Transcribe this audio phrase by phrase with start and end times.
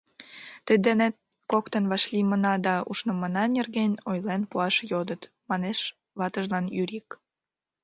[0.65, 1.13] —Тый денет
[1.51, 5.79] коктын вашлиймына да ушнымына нерген ойлен пуаш йодыт,— манеш
[6.19, 7.09] ватыжлан Юрик.